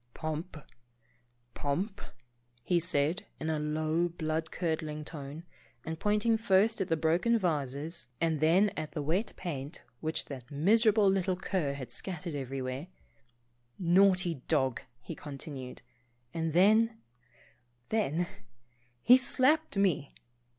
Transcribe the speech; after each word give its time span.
"Pomp, 0.15 0.57
Pomp," 1.53 2.01
he 2.63 2.79
said, 2.79 3.27
in 3.39 3.51
a 3.51 3.59
low 3.59 4.09
blood 4.09 4.49
cur 4.49 4.75
dling 4.75 5.05
tone, 5.05 5.43
and 5.85 5.99
pointing 5.99 6.37
first 6.37 6.81
at 6.81 6.87
the 6.87 6.97
broken 6.97 7.37
vases 7.37 8.07
and 8.19 8.39
then 8.39 8.69
at 8.75 8.93
the 8.93 9.01
wet 9.03 9.31
paint 9.35 9.83
which 9.99 10.25
that 10.25 10.49
miserable 10.49 11.07
little 11.07 11.35
cur 11.35 11.73
had 11.73 11.91
scattered 11.91 12.33
everywhere," 12.33 12.87
naughty 13.99 14.41
dog," 14.47 14.81
he 15.01 15.13
continued, 15.13 15.83
and 16.33 16.53
then— 16.53 16.97
then— 17.89 18.25
he 19.03 19.15
slapped 19.15 19.77
me! 19.77 20.09